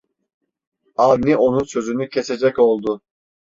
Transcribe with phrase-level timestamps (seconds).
[0.95, 3.01] Avni onun sözünü kesecek oldu: